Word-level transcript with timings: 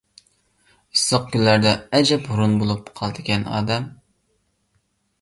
ئىسسىق 0.95 1.27
كۈنلەردە 1.35 1.75
ئەجەب 1.99 2.27
ھۇرۇن 2.31 2.57
بولۇپ 2.65 2.93
قالىدىكەن 3.01 3.49
ئادەم. 3.55 3.89